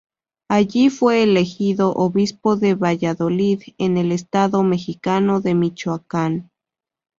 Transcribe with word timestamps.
Allí 0.49 0.89
fue 0.89 1.21
elegido 1.21 1.93
obispo 1.93 2.55
de 2.55 2.73
Valladolid, 2.73 3.61
en 3.77 3.97
el 3.97 4.11
estado 4.11 4.63
mexicano 4.63 5.41
de 5.41 5.53
Michoacán. 5.53 6.49